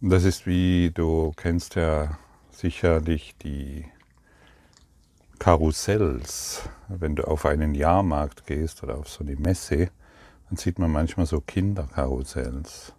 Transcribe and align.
Das 0.00 0.22
ist 0.24 0.46
wie, 0.46 0.92
du 0.92 1.32
kennst 1.36 1.74
ja 1.74 2.16
sicherlich 2.50 3.34
die 3.42 3.91
Karussells. 5.42 6.68
Wenn 6.86 7.16
du 7.16 7.26
auf 7.26 7.46
einen 7.46 7.74
Jahrmarkt 7.74 8.46
gehst 8.46 8.84
oder 8.84 8.96
auf 8.96 9.08
so 9.08 9.24
eine 9.24 9.34
Messe, 9.34 9.88
dann 10.48 10.56
sieht 10.56 10.78
man 10.78 10.92
manchmal 10.92 11.26
so 11.26 11.40
Kinderkarussells. 11.40 12.92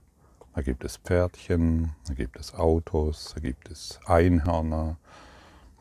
Da 0.53 0.61
gibt 0.61 0.83
es 0.83 0.97
Pferdchen, 0.97 1.93
da 2.05 2.13
gibt 2.13 2.37
es 2.37 2.53
Autos, 2.53 3.31
da 3.33 3.39
gibt 3.39 3.71
es 3.71 3.97
Einhörner, 4.07 4.97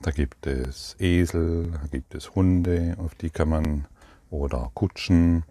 da 0.02 0.12
gibt 0.12 0.46
es 0.46 0.94
Esel, 1.00 1.72
da 1.72 1.88
gibt 1.90 2.14
es 2.14 2.36
Hunde, 2.36 2.94
auf 2.98 3.16
die 3.16 3.30
kann 3.30 3.48
man, 3.48 3.86
oder 4.30 4.70
Kutschen. 4.72 5.42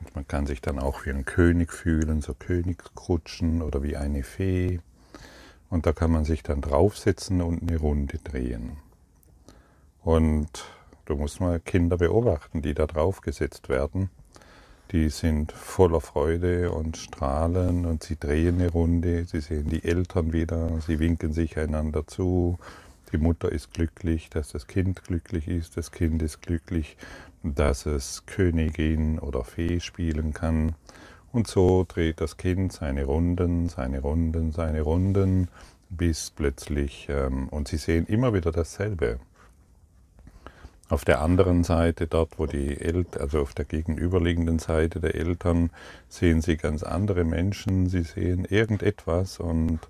Und 0.00 0.16
man 0.16 0.26
kann 0.26 0.46
sich 0.46 0.62
dann 0.62 0.80
auch 0.80 1.06
wie 1.06 1.10
ein 1.10 1.24
König 1.24 1.72
fühlen, 1.72 2.22
so 2.22 2.34
Königskutschen 2.34 3.62
oder 3.62 3.84
wie 3.84 3.96
eine 3.96 4.24
Fee. 4.24 4.80
Und 5.70 5.86
da 5.86 5.92
kann 5.92 6.10
man 6.10 6.24
sich 6.24 6.42
dann 6.42 6.60
draufsetzen 6.60 7.40
und 7.40 7.62
eine 7.62 7.78
Runde 7.78 8.18
drehen. 8.18 8.78
Und 10.06 10.64
du 11.06 11.16
musst 11.16 11.40
mal 11.40 11.58
Kinder 11.58 11.96
beobachten, 11.96 12.62
die 12.62 12.74
da 12.74 12.86
draufgesetzt 12.86 13.68
werden. 13.68 14.08
Die 14.92 15.08
sind 15.08 15.50
voller 15.50 16.00
Freude 16.00 16.70
und 16.70 16.96
strahlen 16.96 17.84
und 17.86 18.04
sie 18.04 18.16
drehen 18.16 18.60
eine 18.60 18.70
Runde, 18.70 19.24
sie 19.24 19.40
sehen 19.40 19.68
die 19.68 19.82
Eltern 19.82 20.32
wieder, 20.32 20.80
sie 20.80 21.00
winken 21.00 21.32
sich 21.32 21.58
einander 21.58 22.06
zu. 22.06 22.56
Die 23.10 23.18
Mutter 23.18 23.50
ist 23.50 23.74
glücklich, 23.74 24.30
dass 24.30 24.52
das 24.52 24.68
Kind 24.68 25.02
glücklich 25.02 25.48
ist, 25.48 25.76
das 25.76 25.90
Kind 25.90 26.22
ist 26.22 26.40
glücklich, 26.40 26.96
dass 27.42 27.84
es 27.84 28.26
Königin 28.26 29.18
oder 29.18 29.42
Fee 29.42 29.80
spielen 29.80 30.32
kann. 30.32 30.76
Und 31.32 31.48
so 31.48 31.84
dreht 31.86 32.20
das 32.20 32.36
Kind 32.36 32.72
seine 32.72 33.06
Runden, 33.06 33.68
seine 33.68 34.02
Runden, 34.02 34.52
seine 34.52 34.82
Runden, 34.82 35.48
bis 35.90 36.30
plötzlich, 36.30 37.08
ähm, 37.10 37.48
und 37.48 37.66
sie 37.66 37.78
sehen 37.78 38.06
immer 38.06 38.32
wieder 38.34 38.52
dasselbe. 38.52 39.18
Auf 40.88 41.04
der 41.04 41.20
anderen 41.20 41.64
Seite, 41.64 42.06
dort 42.06 42.38
wo 42.38 42.46
die 42.46 42.80
Eltern, 42.80 43.22
also 43.22 43.40
auf 43.40 43.54
der 43.54 43.64
gegenüberliegenden 43.64 44.60
Seite 44.60 45.00
der 45.00 45.16
Eltern, 45.16 45.70
sehen 46.08 46.42
sie 46.42 46.56
ganz 46.56 46.84
andere 46.84 47.24
Menschen, 47.24 47.88
sie 47.88 48.04
sehen 48.04 48.44
irgendetwas 48.44 49.40
und 49.40 49.80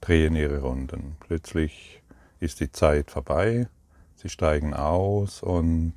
drehen 0.00 0.36
ihre 0.36 0.60
Runden. 0.60 1.16
Plötzlich 1.18 2.00
ist 2.38 2.60
die 2.60 2.70
Zeit 2.70 3.10
vorbei, 3.10 3.66
sie 4.14 4.28
steigen 4.28 4.72
aus 4.72 5.42
und 5.42 5.94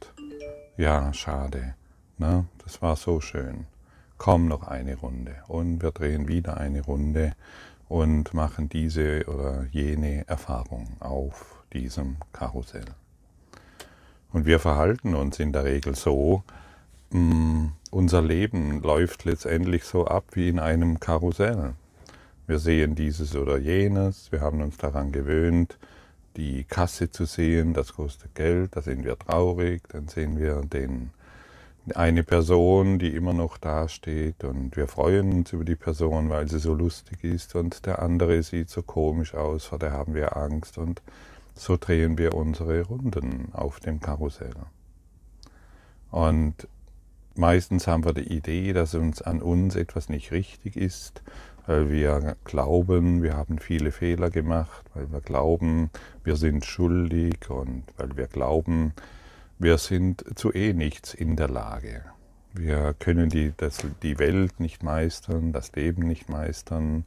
ja, 0.77 1.13
schade, 1.13 1.75
ne? 2.17 2.45
das 2.63 2.81
war 2.81 2.95
so 2.95 3.21
schön. 3.21 3.67
Komm 4.17 4.47
noch 4.47 4.63
eine 4.63 4.95
Runde 4.95 5.35
und 5.47 5.83
wir 5.83 5.91
drehen 5.91 6.27
wieder 6.27 6.57
eine 6.57 6.81
Runde 6.81 7.33
und 7.87 8.33
machen 8.33 8.67
diese 8.67 9.25
oder 9.27 9.65
jene 9.71 10.27
Erfahrung 10.27 10.87
auf 10.99 11.63
diesem 11.71 12.17
Karussell. 12.33 12.85
Und 14.31 14.45
wir 14.45 14.59
verhalten 14.59 15.15
uns 15.15 15.39
in 15.39 15.53
der 15.53 15.63
Regel 15.63 15.95
so, 15.95 16.43
mm, 17.11 17.67
unser 17.91 18.21
Leben 18.21 18.81
läuft 18.81 19.25
letztendlich 19.25 19.83
so 19.83 20.05
ab 20.05 20.25
wie 20.33 20.49
in 20.49 20.59
einem 20.59 20.99
Karussell. 20.99 21.73
Wir 22.45 22.59
sehen 22.59 22.95
dieses 22.95 23.35
oder 23.35 23.57
jenes, 23.57 24.31
wir 24.31 24.41
haben 24.41 24.61
uns 24.61 24.77
daran 24.77 25.11
gewöhnt, 25.11 25.77
die 26.35 26.63
Kasse 26.63 27.11
zu 27.11 27.25
sehen, 27.25 27.73
das 27.73 27.93
kostet 27.93 28.35
Geld, 28.35 28.75
da 28.75 28.81
sind 28.81 29.03
wir 29.03 29.17
traurig, 29.17 29.81
dann 29.89 30.07
sehen 30.07 30.37
wir 30.39 30.61
den, 30.61 31.11
eine 31.95 32.23
Person, 32.23 32.99
die 32.99 33.15
immer 33.15 33.33
noch 33.33 33.57
dasteht 33.57 34.43
und 34.43 34.77
wir 34.77 34.87
freuen 34.87 35.31
uns 35.33 35.53
über 35.53 35.65
die 35.65 35.75
Person, 35.75 36.29
weil 36.29 36.47
sie 36.47 36.59
so 36.59 36.73
lustig 36.73 37.23
ist 37.23 37.55
und 37.55 37.85
der 37.85 38.01
andere 38.01 38.41
sieht 38.43 38.69
so 38.69 38.83
komisch 38.83 39.33
aus, 39.33 39.65
vor 39.65 39.79
der 39.79 39.91
haben 39.91 40.13
wir 40.13 40.37
Angst 40.37 40.77
und 40.77 41.01
so 41.59 41.75
drehen 41.77 42.17
wir 42.17 42.35
unsere 42.35 42.83
Runden 42.83 43.49
auf 43.51 43.79
dem 43.81 43.99
Karussell. 43.99 44.55
Und 46.09 46.67
meistens 47.35 47.85
haben 47.85 48.05
wir 48.05 48.13
die 48.13 48.33
Idee, 48.33 48.71
dass 48.71 48.95
uns 48.95 49.21
an 49.21 49.41
uns 49.41 49.75
etwas 49.75 50.07
nicht 50.07 50.31
richtig 50.31 50.77
ist, 50.77 51.21
weil 51.67 51.91
wir 51.91 52.37
glauben, 52.45 53.21
wir 53.21 53.35
haben 53.35 53.59
viele 53.59 53.91
Fehler 53.91 54.29
gemacht, 54.29 54.85
weil 54.93 55.11
wir 55.11 55.19
glauben, 55.19 55.89
wir 56.23 56.37
sind 56.37 56.65
schuldig 56.65 57.49
und 57.49 57.83
weil 57.97 58.15
wir 58.15 58.27
glauben, 58.27 58.93
wir 59.59 59.77
sind 59.77 60.23
zu 60.35 60.53
eh 60.53 60.73
nichts 60.73 61.13
in 61.13 61.35
der 61.35 61.49
Lage. 61.49 62.05
Wir 62.53 62.95
können 62.97 63.29
die, 63.29 63.53
das, 63.57 63.79
die 64.01 64.17
Welt 64.17 64.61
nicht 64.61 64.81
meistern, 64.81 65.51
das 65.51 65.73
Leben 65.73 66.07
nicht 66.07 66.29
meistern 66.29 67.03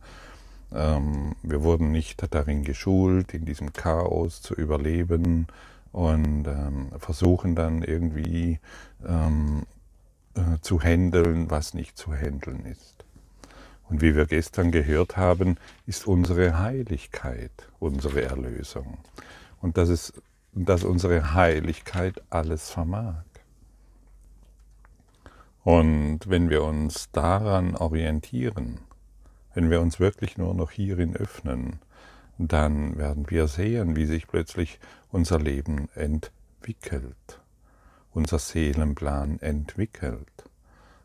wir 0.75 1.63
wurden 1.63 1.93
nicht 1.93 2.25
darin 2.35 2.65
geschult, 2.65 3.35
in 3.35 3.45
diesem 3.45 3.73
Chaos 3.73 4.41
zu 4.43 4.55
überleben 4.55 5.47
und 5.93 6.47
ähm, 6.47 6.91
versuchen 6.99 7.55
dann 7.55 7.83
irgendwie 7.83 8.59
ähm, 9.07 9.67
äh, 10.35 10.59
zu 10.63 10.81
handeln, 10.81 11.51
was 11.51 11.75
nicht 11.75 11.99
zu 11.99 12.15
handeln 12.15 12.65
ist. 12.65 13.05
Und 13.91 14.01
wie 14.01 14.17
wir 14.17 14.25
gestern 14.25 14.71
gehört 14.71 15.19
haben, 15.19 15.57
ist 15.87 16.07
unsere 16.07 16.59
Heiligkeit 16.59 17.51
unsere 17.83 18.23
Erlösung. 18.23 18.99
Und 19.61 19.77
dass, 19.77 19.89
es, 19.89 20.13
dass 20.53 20.85
unsere 20.85 21.35
Heiligkeit 21.35 22.23
alles 22.31 22.71
vermag. 22.71 23.25
Und 25.65 26.21
wenn 26.27 26.49
wir 26.49 26.63
uns 26.63 27.11
daran 27.13 27.77
orientieren, 27.77 28.79
wenn 29.55 29.71
wir 29.71 29.81
uns 29.81 30.01
wirklich 30.01 30.39
nur 30.39 30.55
noch 30.55 30.71
hierin 30.71 31.17
öffnen, 31.17 31.79
dann 32.39 32.97
werden 32.97 33.31
wir 33.31 33.47
sehen, 33.49 33.97
wie 33.97 34.07
sich 34.07 34.27
plötzlich 34.27 34.81
unser 35.11 35.39
Leben 35.39 35.89
entwickelt, 35.95 37.41
unser 38.13 38.39
Seelenplan 38.39 39.39
entwickelt. 39.41 40.45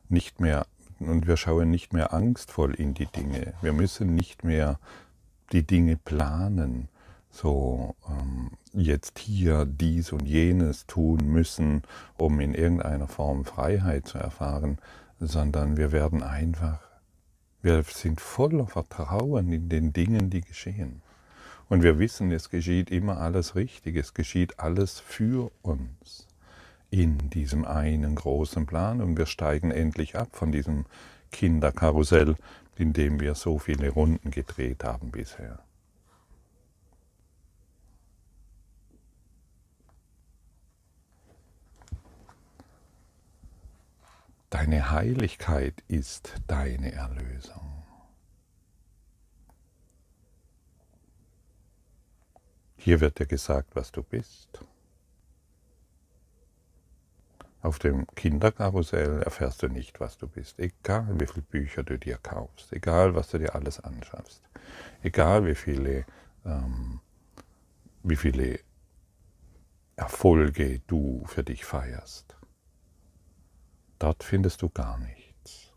Nicht 0.10 0.40
mehr, 0.40 0.66
und 1.00 1.28
wir 1.28 1.38
schauen 1.38 1.70
nicht 1.70 1.94
mehr 1.94 2.14
angstvoll 2.14 2.74
in 2.74 2.94
die 2.94 3.08
Dinge. 3.08 3.54
Wir 3.62 3.74
müssen 3.74 4.16
nicht 4.16 4.44
mehr 4.44 4.80
die 5.52 5.66
Dinge 5.66 5.98
planen, 5.98 6.90
so 7.30 7.96
ähm, 8.10 8.52
jetzt 8.74 9.20
hier 9.20 9.66
dies 9.66 10.12
und 10.12 10.26
jenes 10.26 10.88
tun 10.88 11.28
müssen, 11.28 11.84
um 12.18 12.40
in 12.40 12.54
irgendeiner 12.54 13.08
Form 13.08 13.46
Freiheit 13.46 14.08
zu 14.08 14.18
erfahren, 14.18 14.80
sondern 15.20 15.78
wir 15.78 15.92
werden 15.92 16.24
einfach 16.24 16.87
wir 17.62 17.84
sind 17.84 18.22
voller 18.22 18.68
Vertrauen 18.68 19.52
in 19.52 19.70
den 19.70 19.94
Dingen, 19.94 20.30
die 20.30 20.42
geschehen. 20.42 21.02
Und 21.70 21.84
wir 21.84 22.00
wissen, 22.00 22.32
es 22.32 22.50
geschieht 22.50 22.92
immer 22.92 23.18
alles 23.18 23.56
richtig, 23.56 23.96
es 23.98 24.14
geschieht 24.14 24.60
alles 24.60 25.00
für 25.00 25.52
uns 25.62 26.28
in 26.90 27.30
diesem 27.30 27.66
einen 27.66 28.16
großen 28.16 28.66
Plan 28.66 29.02
und 29.02 29.18
wir 29.18 29.26
steigen 29.26 29.72
endlich 29.72 30.16
ab 30.16 30.30
von 30.32 30.52
diesem 30.52 30.86
Kinderkarussell, 31.32 32.36
in 32.78 32.94
dem 32.94 33.20
wir 33.20 33.36
so 33.36 33.60
viele 33.60 33.90
Runden 33.90 34.32
gedreht 34.32 34.84
haben 34.84 35.12
bisher. 35.12 35.60
Deine 44.58 44.90
Heiligkeit 44.90 45.84
ist 45.88 46.34
deine 46.48 46.92
Erlösung. 46.92 47.84
Hier 52.76 53.00
wird 53.00 53.20
dir 53.20 53.28
gesagt, 53.28 53.76
was 53.76 53.92
du 53.92 54.02
bist. 54.02 54.66
Auf 57.62 57.78
dem 57.78 58.08
Kinderkarussell 58.16 59.22
erfährst 59.22 59.62
du 59.62 59.68
nicht, 59.68 60.00
was 60.00 60.18
du 60.18 60.28
bist, 60.28 60.58
egal 60.58 61.20
wie 61.20 61.28
viele 61.28 61.44
Bücher 61.44 61.84
du 61.84 62.00
dir 62.00 62.18
kaufst, 62.18 62.74
egal 62.74 63.14
was 63.14 63.30
du 63.30 63.38
dir 63.38 63.54
alles 63.54 63.80
anschaffst, 63.80 64.42
egal 65.04 65.46
wie 65.46 65.54
viele, 65.54 66.08
ähm, 66.46 67.00
wie 68.02 68.16
viele 68.16 68.60
Erfolge 69.96 70.80
du 70.88 71.24
für 71.28 71.44
dich 71.44 71.64
feierst. 71.64 72.37
Dort 74.00 74.24
findest 74.24 74.62
du 74.62 74.70
gar 74.70 74.98
nichts. 75.00 75.74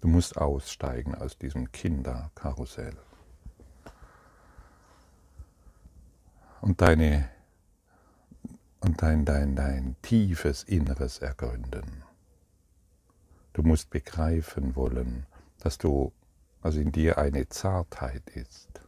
Du 0.00 0.08
musst 0.08 0.36
aussteigen 0.36 1.14
aus 1.14 1.38
diesem 1.38 1.72
Kinderkarussell. 1.72 2.96
Und 6.60 6.80
deine 6.80 7.28
und 8.84 9.00
dein, 9.00 9.24
dein, 9.24 9.56
dein 9.56 9.96
tiefes 10.02 10.62
Inneres 10.62 11.18
ergründen. 11.18 12.04
Du 13.54 13.62
musst 13.62 13.88
begreifen 13.88 14.76
wollen, 14.76 15.26
dass 15.58 15.78
du, 15.78 16.12
also 16.60 16.80
in 16.80 16.92
dir 16.92 17.16
eine 17.16 17.48
Zartheit 17.48 18.28
ist, 18.30 18.82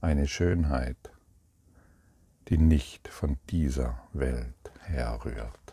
eine 0.00 0.28
Schönheit, 0.28 1.10
die 2.48 2.58
nicht 2.58 3.08
von 3.08 3.36
dieser 3.48 4.00
Welt 4.12 4.70
herrührt. 4.82 5.69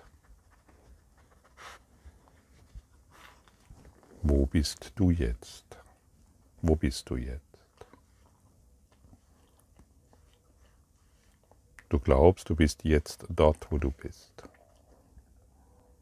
Wo 4.22 4.46
bist 4.46 4.92
du 4.96 5.12
jetzt? 5.12 5.78
Wo 6.62 6.76
bist 6.76 7.10
du 7.10 7.16
jetzt? 7.18 7.44
Du 11.90 12.00
glaubst, 12.00 12.50
du 12.50 12.56
bist 12.56 12.84
jetzt 12.84 13.26
dort, 13.30 13.72
wo 13.72 13.78
du 13.78 13.92
bist. 13.92 14.44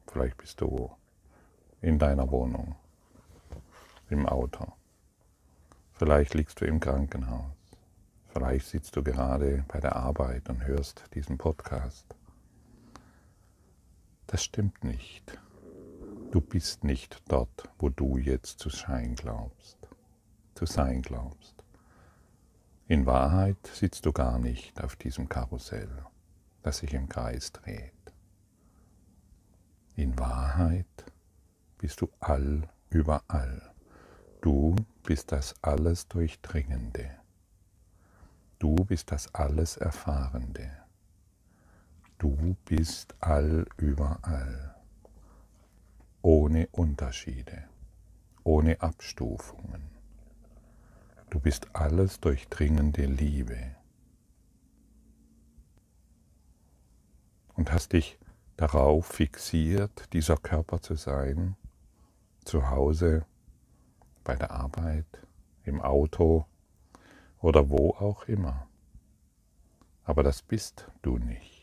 Vielleicht 0.08 0.38
bist 0.38 0.62
du 0.62 0.90
in 1.82 2.00
deiner 2.00 2.32
Wohnung, 2.32 2.76
im 4.10 4.26
Auto. 4.26 4.74
Vielleicht 5.94 6.34
liegst 6.34 6.60
du 6.62 6.66
im 6.66 6.80
Krankenhaus. 6.80 7.52
Vielleicht 8.30 8.68
sitzt 8.68 8.96
du 8.96 9.04
gerade 9.04 9.64
bei 9.68 9.80
der 9.80 9.96
Arbeit 9.96 10.50
und 10.50 10.66
hörst 10.66 11.04
diesen 11.14 11.38
Podcast. 11.38 12.16
Das 14.28 14.44
stimmt 14.44 14.84
nicht. 14.84 15.38
Du 16.32 16.42
bist 16.42 16.84
nicht 16.84 17.22
dort, 17.28 17.70
wo 17.80 17.90
du 17.90 18.18
jetzt 18.18 18.60
zu 18.60 18.70
sein 18.70 19.16
glaubst, 19.16 19.78
zu 20.54 20.66
sein 20.66 21.02
glaubst. 21.02 21.64
In 22.88 23.06
Wahrheit 23.06 23.58
sitzt 23.74 24.06
du 24.06 24.12
gar 24.12 24.38
nicht 24.38 24.84
auf 24.84 24.96
diesem 24.96 25.28
Karussell, 25.28 25.90
das 26.62 26.80
sich 26.80 26.94
im 26.94 27.10
Kreis 27.10 27.52
dreht. 27.52 27.92
In 29.96 30.20
Wahrheit 30.20 31.06
bist 31.78 32.02
du 32.02 32.10
all 32.20 32.70
überall. 32.90 33.74
Du 34.42 34.76
bist 35.04 35.32
das 35.32 35.56
alles 35.64 36.08
Durchdringende. 36.08 37.10
Du 38.60 38.76
bist 38.76 39.12
das 39.12 39.34
alles 39.34 39.78
Erfahrende. 39.78 40.70
Du 42.18 42.56
bist 42.66 43.16
all 43.20 43.66
überall, 43.78 44.75
ohne 46.26 46.68
Unterschiede, 46.72 47.64
ohne 48.44 48.82
Abstufungen 48.82 49.96
Du 51.36 51.42
bist 51.42 51.68
alles 51.74 52.22
durchdringende 52.22 53.06
Liebe. 53.06 53.76
Und 57.56 57.74
hast 57.74 57.92
dich 57.92 58.18
darauf 58.56 59.08
fixiert, 59.08 60.14
dieser 60.14 60.38
Körper 60.38 60.82
zu 60.82 60.96
sein, 60.96 61.58
zu 62.46 62.70
Hause, 62.70 63.26
bei 64.24 64.36
der 64.36 64.52
Arbeit, 64.52 65.06
im 65.66 65.82
Auto 65.82 66.46
oder 67.42 67.70
wo 67.70 67.90
auch 67.90 68.30
immer. 68.30 68.68
Aber 70.06 70.24
das 70.24 70.42
bist 70.42 70.90
du 71.02 71.18
nicht. 71.18 71.55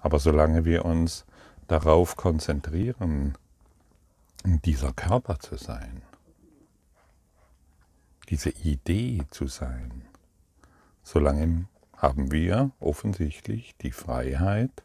Aber 0.00 0.18
solange 0.18 0.64
wir 0.64 0.84
uns 0.84 1.24
darauf 1.68 2.16
konzentrieren, 2.16 3.36
dieser 4.44 4.92
Körper 4.92 5.38
zu 5.38 5.56
sein, 5.56 6.02
diese 8.28 8.50
Idee 8.50 9.22
zu 9.30 9.46
sein, 9.46 10.06
solange 11.02 11.66
haben 11.96 12.30
wir 12.30 12.70
offensichtlich 12.80 13.76
die 13.82 13.92
Freiheit 13.92 14.84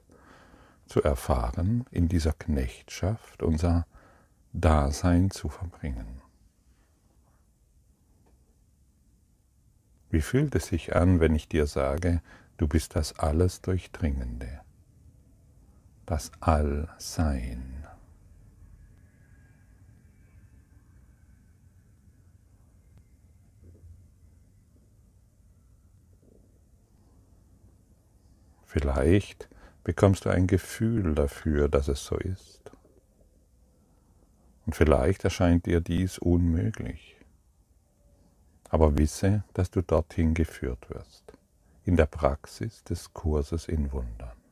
zu 0.88 1.02
erfahren, 1.02 1.86
in 1.92 2.10
dieser 2.10 2.34
Knechtschaft 2.34 3.42
unser 3.42 3.86
Dasein 4.52 5.32
zu 5.32 5.50
verbringen. 5.50 6.22
Wie 10.10 10.22
fühlt 10.22 10.56
es 10.56 10.68
sich 10.68 10.96
an, 10.96 11.20
wenn 11.20 11.36
ich 11.36 11.48
dir 11.48 11.68
sage, 11.68 12.22
du 12.58 12.68
bist 12.68 12.96
das 12.96 13.18
alles 13.20 13.62
Durchdringende? 13.62 14.65
Das 16.06 16.32
Allsein. 16.40 17.72
Vielleicht 28.64 29.48
bekommst 29.86 30.26
du 30.26 30.30
ein 30.30 30.48
Gefühl 30.48 31.16
dafür, 31.16 31.70
dass 31.70 31.88
es 31.88 32.04
so 32.04 32.18
ist. 32.18 32.72
Und 34.66 34.76
vielleicht 34.76 35.24
erscheint 35.24 35.66
dir 35.66 35.80
dies 35.80 36.18
unmöglich. 36.18 37.16
Aber 38.70 38.98
wisse, 38.98 39.44
dass 39.54 39.72
du 39.72 39.82
dorthin 39.82 40.34
geführt 40.34 40.90
wirst, 40.90 41.32
in 41.86 41.96
der 41.96 42.08
Praxis 42.08 42.84
des 42.84 43.14
Kurses 43.14 43.70
in 43.70 43.92
Wundern. 43.94 44.45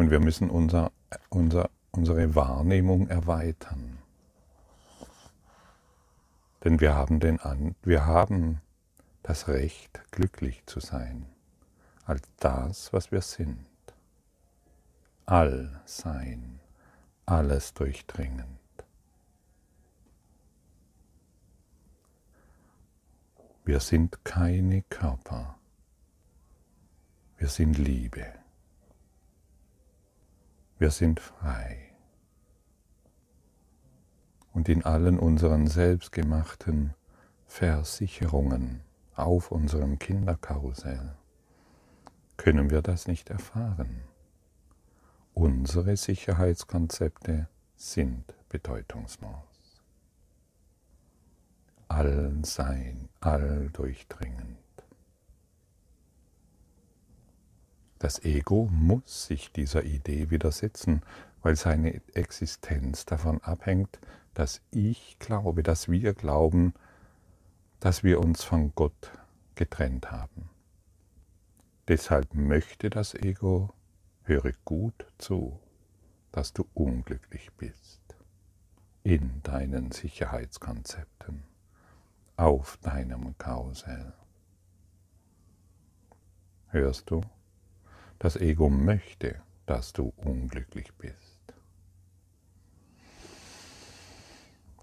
Und 0.00 0.10
wir 0.10 0.18
müssen 0.18 0.48
unser, 0.48 0.92
unser, 1.28 1.68
unsere 1.90 2.34
Wahrnehmung 2.34 3.08
erweitern. 3.08 3.98
Denn 6.64 6.80
wir 6.80 6.94
haben, 6.94 7.20
den 7.20 7.38
An 7.38 7.74
wir 7.82 8.06
haben 8.06 8.62
das 9.22 9.48
Recht, 9.48 10.00
glücklich 10.10 10.64
zu 10.64 10.80
sein, 10.80 11.26
als 12.06 12.22
das, 12.38 12.94
was 12.94 13.12
wir 13.12 13.20
sind. 13.20 13.66
All 15.26 15.82
sein, 15.84 16.60
alles 17.26 17.74
durchdringend. 17.74 18.46
Wir 23.66 23.80
sind 23.80 24.24
keine 24.24 24.80
Körper, 24.80 25.58
wir 27.36 27.48
sind 27.48 27.76
Liebe. 27.76 28.39
Wir 30.80 30.90
sind 30.90 31.20
frei. 31.20 31.92
Und 34.54 34.70
in 34.70 34.82
allen 34.82 35.18
unseren 35.18 35.66
selbstgemachten 35.66 36.94
Versicherungen 37.44 38.80
auf 39.14 39.50
unserem 39.52 39.98
Kinderkarussell 39.98 41.16
können 42.38 42.70
wir 42.70 42.80
das 42.80 43.06
nicht 43.08 43.28
erfahren. 43.28 44.04
Unsere 45.34 45.98
Sicherheitskonzepte 45.98 47.50
sind 47.76 48.34
bedeutungslos. 48.48 49.82
All 51.88 52.38
sein, 52.42 53.10
all 53.20 53.68
durchdringend. 53.74 54.59
Das 58.00 58.24
Ego 58.24 58.66
muss 58.72 59.26
sich 59.26 59.52
dieser 59.52 59.84
Idee 59.84 60.30
widersetzen, 60.30 61.02
weil 61.42 61.54
seine 61.54 62.00
Existenz 62.14 63.04
davon 63.04 63.42
abhängt, 63.42 64.00
dass 64.32 64.62
ich 64.70 65.18
glaube, 65.18 65.62
dass 65.62 65.90
wir 65.90 66.14
glauben, 66.14 66.72
dass 67.78 68.02
wir 68.02 68.18
uns 68.20 68.42
von 68.42 68.74
Gott 68.74 69.12
getrennt 69.54 70.10
haben. 70.10 70.48
Deshalb 71.88 72.34
möchte 72.34 72.88
das 72.88 73.14
Ego, 73.14 73.74
höre 74.22 74.52
gut 74.64 75.06
zu, 75.18 75.60
dass 76.32 76.54
du 76.54 76.66
unglücklich 76.72 77.52
bist 77.58 78.00
in 79.02 79.42
deinen 79.42 79.92
Sicherheitskonzepten, 79.92 81.42
auf 82.36 82.78
deinem 82.78 83.36
Karussell. 83.36 84.14
Hörst 86.68 87.10
du? 87.10 87.20
Das 88.20 88.36
Ego 88.36 88.70
möchte, 88.70 89.42
dass 89.66 89.92
du 89.92 90.12
unglücklich 90.16 90.92
bist. 90.94 91.30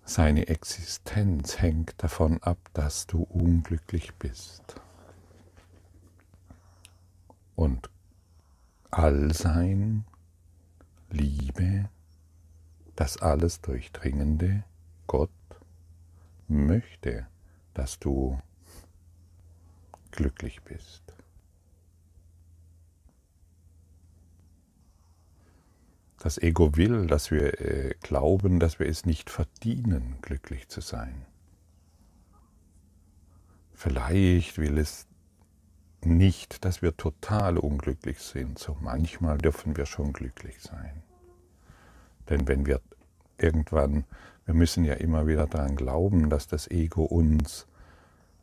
seine 0.08 0.48
Existenz 0.48 1.60
hängt 1.60 2.02
davon 2.02 2.42
ab, 2.42 2.58
dass 2.74 3.08
du 3.08 3.24
unglücklich 3.24 4.16
bist. 4.16 4.80
Und 7.56 7.90
Allsein, 8.90 10.06
Liebe, 11.10 11.90
das 12.96 13.18
alles 13.18 13.60
durchdringende 13.60 14.64
Gott 15.08 15.30
möchte, 16.48 17.28
dass 17.74 18.00
du 18.00 18.42
glücklich 20.12 20.62
bist. 20.64 21.04
Das 26.28 26.38
Ego 26.40 26.76
will, 26.76 27.08
dass 27.08 27.32
wir 27.32 27.62
äh, 27.62 27.96
glauben, 28.02 28.60
dass 28.60 28.80
wir 28.80 28.88
es 28.88 29.06
nicht 29.06 29.30
verdienen, 29.30 30.18
glücklich 30.22 30.68
zu 30.68 30.82
sein. 30.82 31.26
Vielleicht 33.74 34.58
will 34.58 34.78
es 34.78 35.08
nicht, 36.04 36.66
dass 36.66 36.82
wir 36.82 36.98
total 36.98 37.58
unglücklich 37.58 38.20
sind. 38.20 38.60
So 38.60 38.76
manchmal 38.82 39.38
dürfen 39.38 39.78
wir 39.78 39.86
schon 39.86 40.12
glücklich 40.12 40.60
sein. 40.60 41.02
Denn 42.28 42.46
wenn 42.50 42.66
wir 42.66 42.82
irgendwann, 43.38 44.04
wir 44.44 44.54
müssen 44.54 44.84
ja 44.84 44.96
immer 44.96 45.28
wieder 45.28 45.48
daran 45.48 45.78
glauben, 45.78 46.30
dass 46.30 46.46
das 46.46 46.70
Ego 46.70 47.06
uns, 47.06 47.68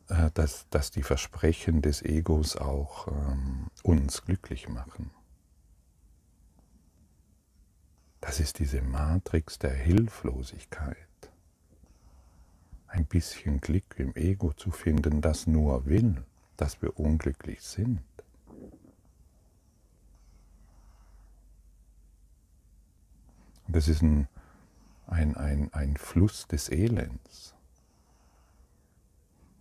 äh, 0.09 0.31
dass, 0.33 0.67
dass 0.71 0.89
die 0.89 1.03
Versprechen 1.03 1.83
des 1.83 2.01
Egos 2.01 2.57
auch 2.57 3.09
ähm, 3.09 3.67
uns 3.83 4.23
glücklich 4.23 4.69
machen. 4.69 5.11
Das 8.25 8.39
ist 8.39 8.57
diese 8.57 8.81
Matrix 8.81 9.59
der 9.59 9.75
Hilflosigkeit. 9.75 10.97
Ein 12.87 13.05
bisschen 13.05 13.61
Glück 13.61 13.99
im 13.99 14.15
Ego 14.15 14.51
zu 14.51 14.71
finden, 14.71 15.21
das 15.21 15.45
nur 15.45 15.85
will, 15.85 16.25
dass 16.57 16.81
wir 16.81 16.99
unglücklich 16.99 17.61
sind. 17.61 18.01
das 23.67 23.87
ist 23.89 24.01
ein, 24.01 24.27
ein, 25.05 25.35
ein, 25.35 25.73
ein 25.73 25.97
Fluss 25.97 26.47
des 26.47 26.69
Elends. 26.69 27.53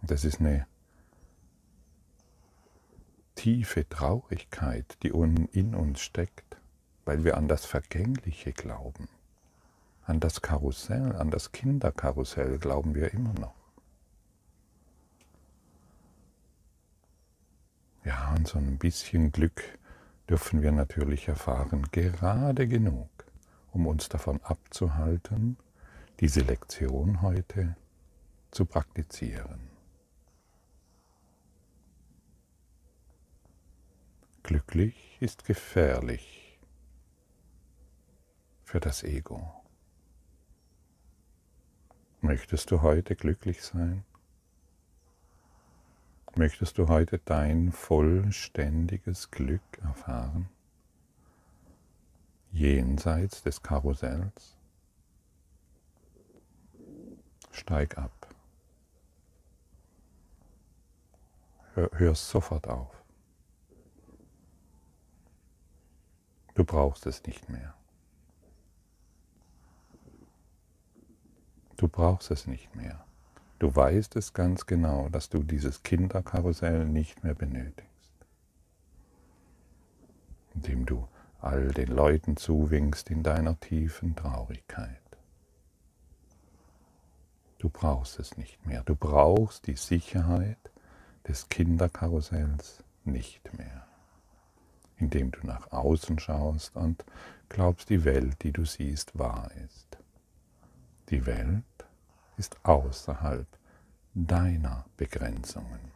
das 0.00 0.24
ist 0.24 0.40
eine 0.40 0.66
tiefe 3.34 3.88
Traurigkeit, 3.88 4.96
die 5.02 5.08
in 5.08 5.74
uns 5.74 6.00
steckt 6.00 6.43
weil 7.04 7.24
wir 7.24 7.36
an 7.36 7.48
das 7.48 7.64
Vergängliche 7.64 8.52
glauben. 8.52 9.08
An 10.06 10.20
das 10.20 10.42
Karussell, 10.42 11.16
an 11.16 11.30
das 11.30 11.52
Kinderkarussell 11.52 12.58
glauben 12.58 12.94
wir 12.94 13.12
immer 13.12 13.32
noch. 13.34 13.54
Ja, 18.04 18.34
und 18.34 18.46
so 18.46 18.58
ein 18.58 18.78
bisschen 18.78 19.32
Glück 19.32 19.62
dürfen 20.28 20.60
wir 20.60 20.72
natürlich 20.72 21.28
erfahren, 21.28 21.86
gerade 21.90 22.68
genug, 22.68 23.08
um 23.72 23.86
uns 23.86 24.10
davon 24.10 24.42
abzuhalten, 24.42 25.56
diese 26.20 26.40
Lektion 26.40 27.22
heute 27.22 27.76
zu 28.50 28.66
praktizieren. 28.66 29.70
Glücklich 34.42 35.16
ist 35.20 35.46
gefährlich 35.46 36.43
für 38.74 38.80
das 38.80 39.04
Ego. 39.04 39.40
Möchtest 42.20 42.72
du 42.72 42.82
heute 42.82 43.14
glücklich 43.14 43.62
sein? 43.62 44.04
Möchtest 46.34 46.78
du 46.78 46.88
heute 46.88 47.20
dein 47.20 47.70
vollständiges 47.70 49.30
Glück 49.30 49.62
erfahren? 49.80 50.48
Jenseits 52.50 53.44
des 53.44 53.62
Karussells? 53.62 54.56
Steig 57.52 57.96
ab. 57.96 58.34
Hör, 61.74 61.90
hör 61.92 62.14
sofort 62.16 62.66
auf. 62.66 63.04
Du 66.56 66.64
brauchst 66.64 67.06
es 67.06 67.22
nicht 67.22 67.48
mehr. 67.48 67.72
Du 71.76 71.88
brauchst 71.88 72.30
es 72.30 72.46
nicht 72.46 72.74
mehr. 72.76 73.04
Du 73.58 73.74
weißt 73.74 74.16
es 74.16 74.32
ganz 74.32 74.66
genau, 74.66 75.08
dass 75.08 75.28
du 75.28 75.42
dieses 75.42 75.82
Kinderkarussell 75.82 76.84
nicht 76.84 77.24
mehr 77.24 77.34
benötigst. 77.34 78.12
Indem 80.54 80.86
du 80.86 81.08
all 81.40 81.68
den 81.68 81.88
Leuten 81.88 82.36
zuwinkst 82.36 83.10
in 83.10 83.22
deiner 83.22 83.58
tiefen 83.58 84.16
Traurigkeit. 84.16 85.00
Du 87.58 87.68
brauchst 87.68 88.18
es 88.18 88.36
nicht 88.36 88.66
mehr. 88.66 88.82
Du 88.84 88.94
brauchst 88.94 89.66
die 89.66 89.76
Sicherheit 89.76 90.58
des 91.26 91.48
Kinderkarussells 91.48 92.84
nicht 93.04 93.56
mehr. 93.56 93.86
Indem 94.96 95.30
du 95.30 95.46
nach 95.46 95.72
außen 95.72 96.18
schaust 96.18 96.76
und 96.76 97.04
glaubst, 97.48 97.90
die 97.90 98.04
Welt, 98.04 98.42
die 98.42 98.52
du 98.52 98.64
siehst, 98.64 99.18
wahr 99.18 99.50
ist. 99.64 99.98
Die 101.10 101.26
Welt 101.26 101.64
ist 102.38 102.56
außerhalb 102.64 103.46
deiner 104.14 104.86
Begrenzungen. 104.96 105.92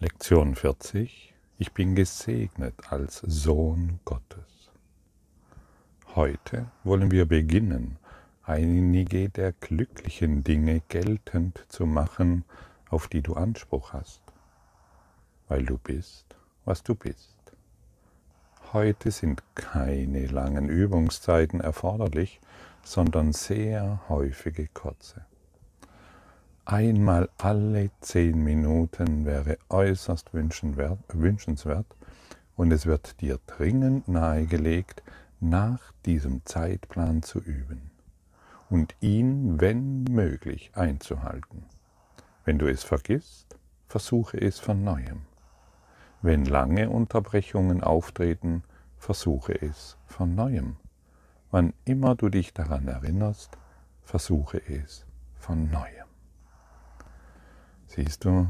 Lektion 0.00 0.56
40. 0.56 1.34
Ich 1.58 1.72
bin 1.72 1.94
gesegnet 1.94 2.74
als 2.90 3.18
Sohn 3.18 4.00
Gottes. 4.04 4.72
Heute 6.16 6.70
wollen 6.82 7.12
wir 7.12 7.26
beginnen, 7.26 7.98
einige 8.42 9.30
der 9.30 9.52
glücklichen 9.52 10.42
Dinge 10.42 10.80
geltend 10.88 11.64
zu 11.68 11.86
machen, 11.86 12.44
auf 12.90 13.06
die 13.06 13.22
du 13.22 13.34
Anspruch 13.34 13.92
hast, 13.92 14.20
weil 15.46 15.64
du 15.64 15.78
bist, 15.78 16.36
was 16.64 16.82
du 16.82 16.96
bist. 16.96 17.33
Heute 18.74 19.12
sind 19.12 19.40
keine 19.54 20.26
langen 20.26 20.68
Übungszeiten 20.68 21.60
erforderlich, 21.60 22.40
sondern 22.82 23.32
sehr 23.32 24.00
häufige 24.08 24.66
kurze. 24.66 25.24
Einmal 26.64 27.28
alle 27.38 27.92
zehn 28.00 28.42
Minuten 28.42 29.26
wäre 29.26 29.58
äußerst 29.68 30.34
wünschenswert 30.34 31.86
und 32.56 32.72
es 32.72 32.86
wird 32.86 33.20
dir 33.20 33.38
dringend 33.46 34.08
nahegelegt, 34.08 35.04
nach 35.38 35.92
diesem 36.04 36.44
Zeitplan 36.44 37.22
zu 37.22 37.38
üben 37.38 37.92
und 38.70 38.96
ihn, 39.00 39.60
wenn 39.60 40.02
möglich, 40.02 40.72
einzuhalten. 40.74 41.66
Wenn 42.44 42.58
du 42.58 42.66
es 42.66 42.82
vergisst, 42.82 43.54
versuche 43.86 44.40
es 44.40 44.58
von 44.58 44.82
neuem. 44.82 45.22
Wenn 46.24 46.46
lange 46.46 46.88
Unterbrechungen 46.88 47.82
auftreten, 47.82 48.62
versuche 48.96 49.60
es 49.60 49.98
von 50.06 50.34
neuem. 50.34 50.76
Wann 51.50 51.74
immer 51.84 52.14
du 52.14 52.30
dich 52.30 52.54
daran 52.54 52.88
erinnerst, 52.88 53.58
versuche 54.00 54.56
es 54.66 55.04
von 55.34 55.70
neuem. 55.70 56.08
Siehst 57.88 58.24
du, 58.24 58.46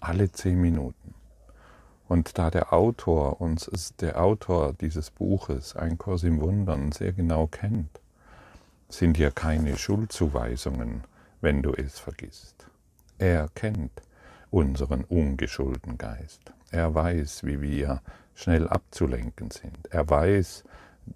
alle 0.00 0.32
zehn 0.32 0.60
Minuten. 0.60 1.14
Und 2.08 2.36
da 2.36 2.50
der 2.50 2.74
Autor 2.74 3.40
uns, 3.40 3.70
der 3.98 4.22
Autor 4.22 4.74
dieses 4.74 5.10
Buches, 5.10 5.74
Ein 5.74 5.96
Kurs 5.96 6.24
im 6.24 6.42
Wundern, 6.42 6.92
sehr 6.92 7.14
genau 7.14 7.46
kennt, 7.46 8.02
sind 8.90 9.16
hier 9.16 9.30
keine 9.30 9.78
Schuldzuweisungen, 9.78 11.04
wenn 11.40 11.62
du 11.62 11.72
es 11.72 11.98
vergisst. 11.98 12.66
Er 13.16 13.48
kennt 13.54 14.02
unseren 14.50 15.04
ungeschulden 15.04 15.96
Geist. 15.96 16.52
Er 16.72 16.94
weiß, 16.94 17.44
wie 17.44 17.60
wir 17.60 18.00
schnell 18.34 18.66
abzulenken 18.66 19.50
sind. 19.50 19.88
Er 19.90 20.08
weiß, 20.08 20.64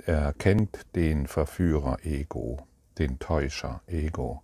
er 0.05 0.35
kennt 0.35 0.95
den 0.95 1.27
Verführer 1.27 1.99
Ego, 2.05 2.67
den 2.99 3.19
Täuscher 3.19 3.81
Ego. 3.87 4.43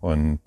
Und 0.00 0.40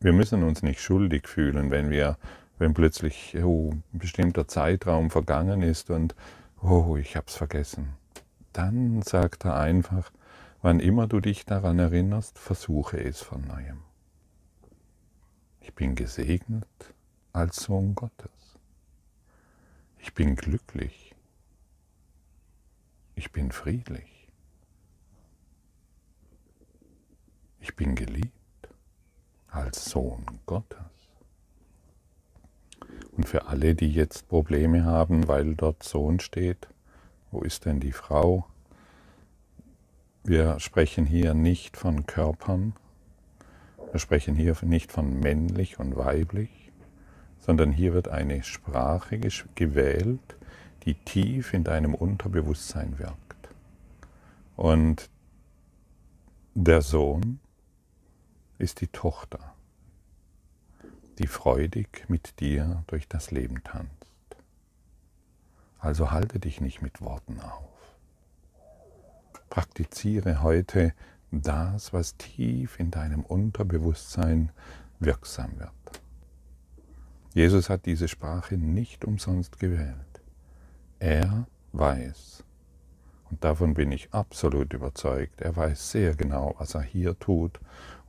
wir 0.00 0.12
müssen 0.12 0.42
uns 0.42 0.62
nicht 0.62 0.80
schuldig 0.80 1.26
fühlen, 1.26 1.70
wenn 1.70 1.88
wir, 1.88 2.18
wenn 2.58 2.74
plötzlich 2.74 3.36
oh, 3.42 3.70
ein 3.70 3.98
bestimmter 3.98 4.46
Zeitraum 4.46 5.10
vergangen 5.10 5.62
ist 5.62 5.88
und 5.88 6.14
oh, 6.62 6.96
ich 6.96 7.16
hab's 7.16 7.36
vergessen. 7.36 7.94
Dann 8.52 9.00
sagt 9.00 9.46
er 9.46 9.58
einfach, 9.58 10.10
wann 10.60 10.78
immer 10.78 11.06
du 11.06 11.20
dich 11.20 11.46
daran 11.46 11.78
erinnerst, 11.78 12.38
versuche 12.38 13.02
es 13.02 13.22
von 13.22 13.46
neuem. 13.46 13.78
Ich 15.60 15.74
bin 15.74 15.94
gesegnet 15.94 16.66
als 17.32 17.56
Sohn 17.56 17.94
Gottes. 17.94 18.58
Ich 19.98 20.14
bin 20.14 20.34
glücklich 20.36 21.10
Ich 23.20 23.32
bin 23.32 23.52
friedlich. 23.52 24.28
Ich 27.60 27.76
bin 27.76 27.94
geliebt 27.94 28.32
als 29.50 29.84
Sohn 29.90 30.24
Gottes. 30.46 30.78
Und 33.12 33.28
für 33.28 33.46
alle, 33.46 33.74
die 33.74 33.92
jetzt 33.92 34.26
Probleme 34.28 34.86
haben, 34.86 35.28
weil 35.28 35.54
dort 35.54 35.82
Sohn 35.82 36.18
steht, 36.18 36.68
wo 37.30 37.42
ist 37.42 37.66
denn 37.66 37.78
die 37.78 37.92
Frau? 37.92 38.46
Wir 40.24 40.58
sprechen 40.58 41.04
hier 41.04 41.34
nicht 41.34 41.76
von 41.76 42.06
Körpern, 42.06 42.74
wir 43.92 44.00
sprechen 44.00 44.34
hier 44.34 44.56
nicht 44.62 44.92
von 44.92 45.20
männlich 45.20 45.78
und 45.78 45.94
weiblich, 45.94 46.59
sondern 47.40 47.72
hier 47.72 47.94
wird 47.94 48.08
eine 48.08 48.42
Sprache 48.42 49.18
gewählt, 49.54 50.36
die 50.84 50.94
tief 50.94 51.52
in 51.52 51.64
deinem 51.64 51.94
Unterbewusstsein 51.94 52.98
wirkt. 52.98 53.50
Und 54.56 55.10
der 56.54 56.82
Sohn 56.82 57.40
ist 58.58 58.80
die 58.80 58.88
Tochter, 58.88 59.54
die 61.18 61.26
freudig 61.26 62.04
mit 62.08 62.40
dir 62.40 62.84
durch 62.86 63.08
das 63.08 63.30
Leben 63.30 63.62
tanzt. 63.64 63.90
Also 65.78 66.10
halte 66.10 66.38
dich 66.38 66.60
nicht 66.60 66.82
mit 66.82 67.00
Worten 67.00 67.40
auf. 67.40 67.96
Praktiziere 69.48 70.42
heute 70.42 70.92
das, 71.30 71.92
was 71.92 72.16
tief 72.16 72.78
in 72.78 72.90
deinem 72.90 73.24
Unterbewusstsein 73.24 74.50
wirksam 74.98 75.58
wird. 75.58 75.99
Jesus 77.32 77.70
hat 77.70 77.86
diese 77.86 78.08
Sprache 78.08 78.56
nicht 78.56 79.04
umsonst 79.04 79.58
gewählt. 79.58 80.20
Er 80.98 81.46
weiß, 81.72 82.44
und 83.30 83.44
davon 83.44 83.74
bin 83.74 83.92
ich 83.92 84.12
absolut 84.12 84.72
überzeugt, 84.72 85.40
er 85.40 85.54
weiß 85.54 85.92
sehr 85.92 86.16
genau, 86.16 86.54
was 86.58 86.74
er 86.74 86.82
hier 86.82 87.18
tut 87.18 87.60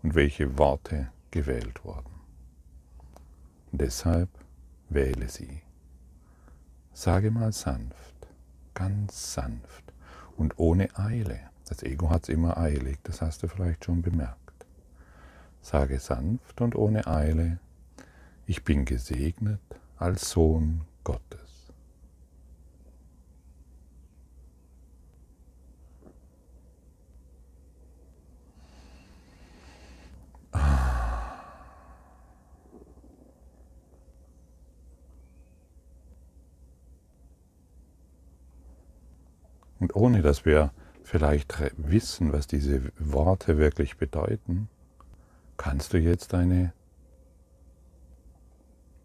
und 0.02 0.16
welche 0.16 0.58
Worte 0.58 1.10
gewählt 1.30 1.86
wurden. 1.86 2.10
Deshalb 3.72 4.30
wähle 4.90 5.30
sie. 5.30 5.62
Sage 6.92 7.32
mal 7.32 7.54
sanft, 7.54 8.28
ganz 8.74 9.34
sanft 9.34 9.94
und 10.36 10.58
ohne 10.58 10.90
Eile. 10.98 11.40
Das 11.70 11.84
Ego 11.84 12.10
hat 12.10 12.24
es 12.24 12.30
immer 12.30 12.58
eilig, 12.58 12.98
das 13.04 13.22
hast 13.22 13.44
du 13.44 13.48
vielleicht 13.48 13.86
schon 13.86 14.02
bemerkt. 14.02 14.66
Sage 15.62 16.00
sanft 16.00 16.60
und 16.60 16.76
ohne 16.76 17.06
Eile, 17.08 17.60
ich 18.46 18.64
bin 18.64 18.86
gesegnet 18.86 19.60
als 19.98 20.32
Sohn 20.32 20.82
Gottes. 21.04 21.42
Und 39.80 39.96
ohne 39.96 40.22
dass 40.22 40.46
wir 40.46 40.72
vielleicht 41.04 41.56
wissen, 41.76 42.32
was 42.32 42.46
diese 42.46 42.92
Worte 43.00 43.58
wirklich 43.58 43.98
bedeuten, 43.98 44.70
kannst 45.58 45.94
du 45.94 45.98
jetzt 45.98 46.34
eine 46.36 46.72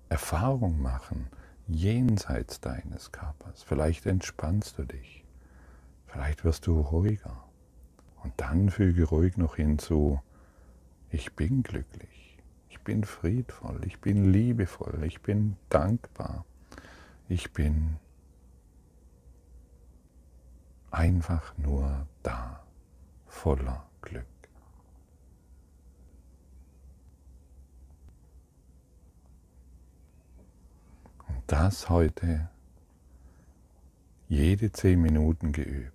Erfahrung 0.08 0.80
machen 0.80 1.28
jenseits 1.66 2.60
deines 2.60 3.12
Körpers. 3.12 3.62
Vielleicht 3.62 4.06
entspannst 4.06 4.78
du 4.78 4.84
dich, 4.84 5.24
vielleicht 6.06 6.44
wirst 6.44 6.66
du 6.66 6.80
ruhiger. 6.80 7.44
Und 8.22 8.32
dann 8.36 8.70
füge 8.70 9.04
ruhig 9.04 9.36
noch 9.36 9.56
hinzu, 9.56 10.20
ich 11.10 11.34
bin 11.34 11.62
glücklich, 11.62 12.38
ich 12.68 12.80
bin 12.80 13.04
friedvoll, 13.04 13.80
ich 13.84 14.00
bin 14.00 14.32
liebevoll, 14.32 15.04
ich 15.04 15.22
bin 15.22 15.56
dankbar, 15.68 16.44
ich 17.28 17.52
bin 17.52 17.96
einfach 20.90 21.56
nur 21.58 22.06
da, 22.22 22.64
voller 23.26 23.86
Glück. 24.02 24.35
Das 31.46 31.88
heute 31.88 32.48
jede 34.28 34.72
zehn 34.72 35.00
Minuten 35.00 35.52
geübt. 35.52 35.92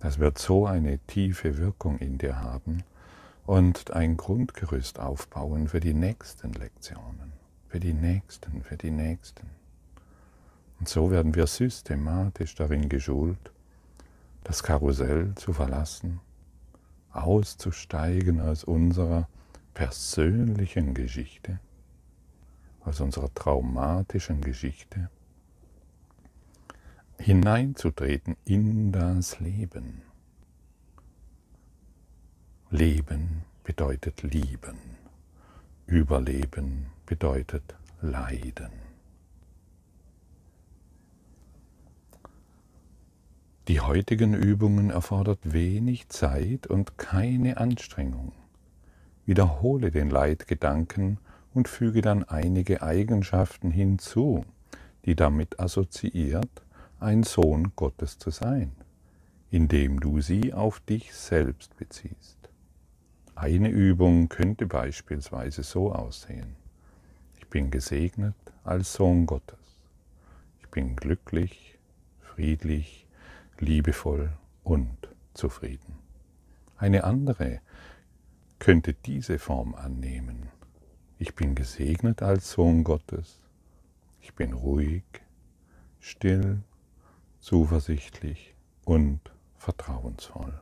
Das 0.00 0.18
wird 0.18 0.38
so 0.38 0.66
eine 0.66 0.98
tiefe 0.98 1.56
Wirkung 1.56 1.98
in 1.98 2.18
dir 2.18 2.40
haben 2.40 2.82
und 3.46 3.92
ein 3.92 4.18
Grundgerüst 4.18 5.00
aufbauen 5.00 5.68
für 5.68 5.80
die 5.80 5.94
nächsten 5.94 6.52
Lektionen, 6.52 7.32
für 7.68 7.80
die 7.80 7.94
nächsten, 7.94 8.62
für 8.62 8.76
die 8.76 8.90
nächsten. 8.90 9.48
Und 10.78 10.88
so 10.88 11.10
werden 11.10 11.34
wir 11.34 11.46
systematisch 11.46 12.54
darin 12.54 12.88
geschult, 12.88 13.52
das 14.44 14.62
Karussell 14.62 15.34
zu 15.36 15.54
verlassen, 15.54 16.20
auszusteigen 17.12 18.40
aus 18.40 18.64
unserer 18.64 19.28
persönlichen 19.72 20.92
Geschichte, 20.92 21.60
aus 22.90 23.00
unserer 23.00 23.32
traumatischen 23.32 24.40
Geschichte, 24.40 25.10
hineinzutreten 27.20 28.36
in 28.44 28.90
das 28.90 29.38
Leben. 29.38 30.02
Leben 32.70 33.44
bedeutet 33.62 34.24
lieben, 34.24 34.76
Überleben 35.86 36.86
bedeutet 37.06 37.76
leiden. 38.00 38.72
Die 43.68 43.80
heutigen 43.80 44.34
Übungen 44.34 44.90
erfordert 44.90 45.38
wenig 45.44 46.08
Zeit 46.08 46.66
und 46.66 46.98
keine 46.98 47.58
Anstrengung. 47.58 48.32
Wiederhole 49.26 49.92
den 49.92 50.10
Leitgedanken 50.10 51.18
und 51.54 51.68
füge 51.68 52.02
dann 52.02 52.24
einige 52.24 52.82
Eigenschaften 52.82 53.70
hinzu, 53.70 54.44
die 55.04 55.16
damit 55.16 55.58
assoziiert, 55.60 56.62
ein 56.98 57.22
Sohn 57.22 57.72
Gottes 57.76 58.18
zu 58.18 58.30
sein, 58.30 58.72
indem 59.50 60.00
du 60.00 60.20
sie 60.20 60.52
auf 60.52 60.80
dich 60.80 61.14
selbst 61.14 61.76
beziehst. 61.76 62.38
Eine 63.34 63.70
Übung 63.70 64.28
könnte 64.28 64.66
beispielsweise 64.66 65.62
so 65.62 65.92
aussehen. 65.92 66.56
Ich 67.38 67.48
bin 67.48 67.70
gesegnet 67.70 68.36
als 68.64 68.92
Sohn 68.92 69.24
Gottes. 69.24 69.58
Ich 70.60 70.68
bin 70.68 70.94
glücklich, 70.94 71.78
friedlich, 72.20 73.06
liebevoll 73.58 74.30
und 74.62 75.08
zufrieden. 75.32 75.98
Eine 76.76 77.04
andere 77.04 77.60
könnte 78.58 78.92
diese 78.92 79.38
Form 79.38 79.74
annehmen. 79.74 80.48
Ich 81.22 81.34
bin 81.34 81.54
gesegnet 81.54 82.22
als 82.22 82.52
Sohn 82.52 82.82
Gottes. 82.82 83.40
Ich 84.22 84.34
bin 84.34 84.54
ruhig, 84.54 85.02
still, 86.00 86.62
zuversichtlich 87.40 88.54
und 88.86 89.20
vertrauensvoll. 89.58 90.58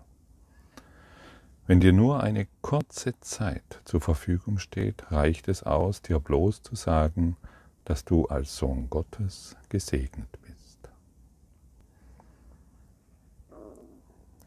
Wenn 1.68 1.78
dir 1.78 1.92
nur 1.92 2.24
eine 2.24 2.48
kurze 2.60 3.14
Zeit 3.20 3.80
zur 3.84 4.00
Verfügung 4.00 4.58
steht, 4.58 5.12
reicht 5.12 5.46
es 5.46 5.62
aus, 5.62 6.02
dir 6.02 6.18
bloß 6.18 6.64
zu 6.64 6.74
sagen, 6.74 7.36
dass 7.84 8.04
du 8.04 8.26
als 8.26 8.56
Sohn 8.56 8.90
Gottes 8.90 9.56
gesegnet 9.68 10.40
bist. 10.42 10.90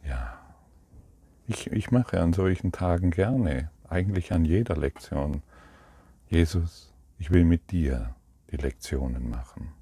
Ja, 0.06 0.42
ich, 1.48 1.72
ich 1.72 1.90
mache 1.90 2.20
an 2.20 2.34
solchen 2.34 2.74
Tagen 2.74 3.12
gerne, 3.12 3.72
eigentlich 3.88 4.34
an 4.34 4.44
jeder 4.44 4.76
Lektion. 4.76 5.42
Jesus, 6.32 6.94
ich 7.18 7.30
will 7.30 7.44
mit 7.44 7.72
dir 7.72 8.16
die 8.52 8.56
Lektionen 8.56 9.30
machen. 9.30 9.74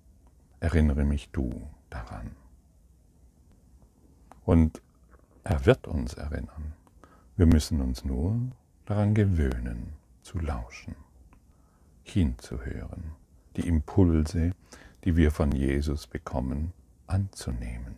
Erinnere 0.59 1.05
mich 1.05 1.29
du 1.29 1.69
daran. 1.91 2.31
Und 4.45 4.81
er 5.43 5.67
wird 5.67 5.88
uns 5.88 6.15
erinnern. 6.15 6.73
Wir 7.38 7.45
müssen 7.45 7.81
uns 7.81 8.03
nur 8.03 8.35
daran 8.88 9.13
gewöhnen, 9.13 9.93
zu 10.23 10.39
lauschen, 10.39 10.95
hinzuhören, 12.01 13.12
die 13.55 13.67
Impulse, 13.67 14.53
die 15.03 15.15
wir 15.15 15.29
von 15.29 15.51
Jesus 15.51 16.07
bekommen, 16.07 16.73
anzunehmen. 17.05 17.95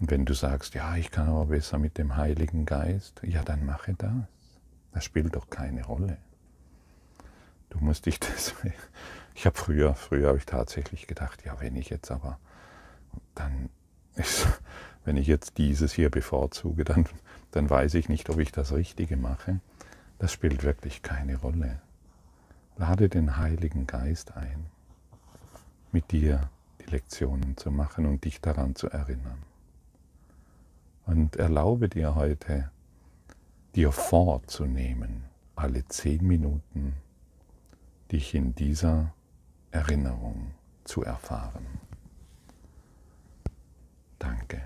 Und 0.00 0.10
wenn 0.10 0.24
du 0.24 0.32
sagst, 0.32 0.72
ja, 0.72 0.96
ich 0.96 1.10
kann 1.10 1.28
aber 1.28 1.44
besser 1.44 1.76
mit 1.76 1.98
dem 1.98 2.16
Heiligen 2.16 2.64
Geist, 2.64 3.20
ja, 3.24 3.42
dann 3.42 3.66
mache 3.66 3.92
das. 3.92 4.24
Das 4.92 5.04
spielt 5.04 5.36
doch 5.36 5.50
keine 5.50 5.84
Rolle. 5.84 6.16
Du 7.70 7.78
musst 7.78 8.06
dich 8.06 8.20
das. 8.20 8.54
Ich 9.32 9.46
habe 9.46 9.56
früher, 9.56 9.94
früher 9.94 10.28
habe 10.28 10.38
ich 10.38 10.44
tatsächlich 10.44 11.06
gedacht, 11.06 11.44
ja, 11.46 11.58
wenn 11.60 11.74
ich 11.74 11.88
jetzt 11.88 12.10
aber 12.10 12.38
dann 13.34 13.70
ist, 14.16 14.46
wenn 15.04 15.16
ich 15.16 15.26
jetzt 15.26 15.56
dieses 15.56 15.92
hier 15.92 16.10
bevorzuge, 16.10 16.84
dann, 16.84 17.06
dann 17.52 17.70
weiß 17.70 17.94
ich 17.94 18.10
nicht, 18.10 18.28
ob 18.28 18.38
ich 18.38 18.52
das 18.52 18.72
Richtige 18.72 19.16
mache. 19.16 19.60
Das 20.18 20.32
spielt 20.32 20.62
wirklich 20.62 21.02
keine 21.02 21.36
Rolle. 21.36 21.80
Lade 22.76 23.08
den 23.08 23.38
Heiligen 23.38 23.86
Geist 23.86 24.36
ein, 24.36 24.66
mit 25.92 26.10
dir 26.12 26.50
die 26.80 26.90
Lektionen 26.90 27.56
zu 27.56 27.70
machen 27.70 28.04
und 28.04 28.24
dich 28.24 28.40
daran 28.42 28.74
zu 28.74 28.90
erinnern. 28.90 29.38
Und 31.06 31.36
erlaube 31.36 31.88
dir 31.88 32.14
heute, 32.14 32.70
dir 33.74 33.90
vorzunehmen, 33.92 35.24
alle 35.56 35.86
zehn 35.88 36.26
Minuten 36.26 36.94
dich 38.12 38.34
in 38.34 38.54
dieser 38.54 39.12
Erinnerung 39.70 40.52
zu 40.84 41.02
erfahren. 41.02 41.66
Danke. 44.18 44.62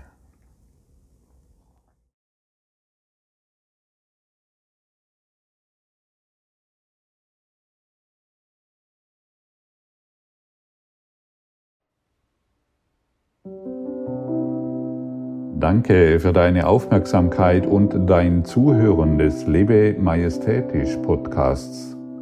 Danke 15.57 16.19
für 16.19 16.33
deine 16.33 16.67
Aufmerksamkeit 16.67 17.65
und 17.65 18.09
dein 18.09 18.45
Zuhören 18.45 19.17
des 19.17 19.47
Lebe 19.47 19.95
Majestätisch 19.99 20.95
Podcasts. 20.97 21.94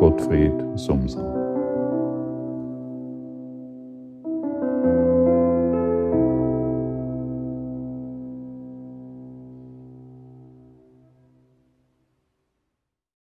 Gottfried 0.00 0.78
Sumser. 0.78 1.39